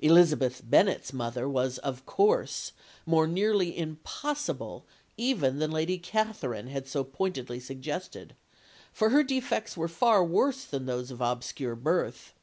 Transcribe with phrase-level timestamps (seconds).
[0.00, 2.72] Elizabeth Bennet's mother was, of course,
[3.06, 4.84] more nearly "impossible"
[5.16, 8.34] even than Lady Catherine had so pointedly suggested,
[8.92, 12.34] for her defects were far worse than those of obscure birth.